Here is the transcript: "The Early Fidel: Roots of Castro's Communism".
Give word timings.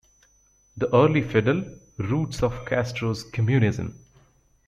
"The 0.77 0.91
Early 0.95 1.21
Fidel: 1.21 1.63
Roots 1.99 2.41
of 2.41 2.65
Castro's 2.65 3.23
Communism". 3.23 3.99